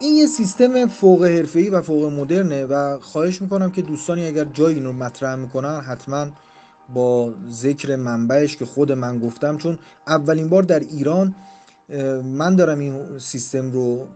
[0.00, 4.74] این یه سیستم فوق حرفه‌ای و فوق مدرنه و خواهش می‌کنم که دوستانی اگر جایی
[4.76, 6.26] این رو مطرح می‌کنن حتما
[6.94, 11.34] با ذکر منبعش که خود من گفتم چون اولین بار در ایران
[12.24, 14.06] من دارم این سیستم رو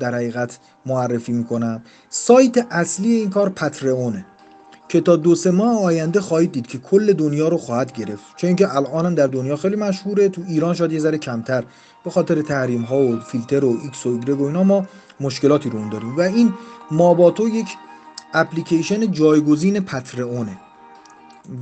[0.00, 1.82] در حقیقت معرفی می‌کنم.
[2.08, 4.26] سایت اصلی این کار پترئونه
[4.88, 8.24] که تا دو سه ماه آینده خواهید دید که کل دنیا رو خواهد گرفت.
[8.36, 11.64] چون اینکه الان در دنیا خیلی مشهوره تو ایران شاید یه ذره کمتر
[12.04, 14.64] به خاطر تحریم ها و فیلتر و ایکس و ایگرگ و اینا.
[14.64, 14.86] ما
[15.20, 16.52] مشکلاتی رو اون داریم و این
[16.90, 17.68] ماباتو یک
[18.34, 20.58] اپلیکیشن جایگزین Patreon ه.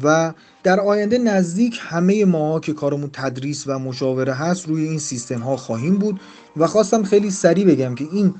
[0.02, 0.32] و
[0.62, 5.56] در آینده نزدیک همه ما که کارمون تدریس و مشاوره هست روی این سیستم ها
[5.56, 6.20] خواهیم بود.
[6.56, 8.34] و خواستم خیلی سریع بگم که این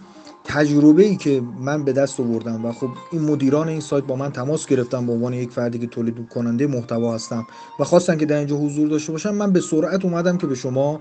[0.44, 4.32] تجربه ای که من به دست آوردم و خب این مدیران این سایت با من
[4.32, 7.46] تماس گرفتم به عنوان یک فردی که تولید کننده محتوا هستم
[7.80, 11.00] و خواستن که در اینجا حضور داشته باشم من به سرعت اومدم که به شما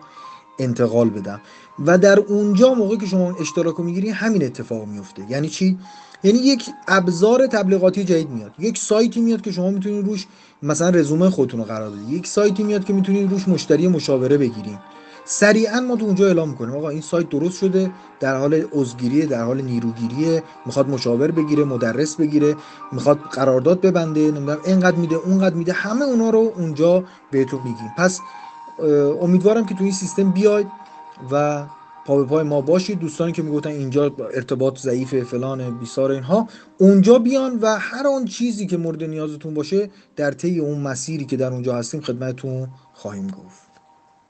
[0.59, 1.41] انتقال بدم.
[1.85, 5.77] و در اونجا موقعی که شما اشتراک رو می‌گیری همین اتفاق میفته یعنی چی؟
[6.23, 8.51] یعنی یک ابزار تبلیغاتی جدید میاد.
[8.59, 10.27] یک سایتی میاد که شما می‌تونید روش
[10.63, 12.09] مثلا رزومه خودتون رو قرار بدید.
[12.09, 14.79] یک سایتی میاد که می‌تونید روش مشتری مشاوره بگیرید.
[15.25, 19.43] سریعا ما تو اونجا اعلام می‌کنیم آقا این سایت درست شده در حال عضوگیری در
[19.43, 22.55] حال نیروگیری می‌خواد مشاور بگیره مدرس بگیره
[22.91, 27.91] می‌خواد قرارداد ببنده نمی‌دونم اینقدر میده اونقدر میده همه اونا رو اونجا بهتون میگیم.
[27.97, 28.19] پس
[29.21, 30.67] امیدوارم که تو این سیستم بیاید
[31.31, 31.65] و
[32.05, 32.99] پا به پای ما باشید.
[32.99, 36.47] دوستانی که می‌گفتن اینجا ارتباط ضعیف فلان بیسار اینها
[36.77, 41.37] اونجا بیان و هر آن چیزی که مورد نیازتون باشه در طی اون مسیری که
[41.37, 43.66] در اونجا هستیم خدمتتون خواهیم گفت.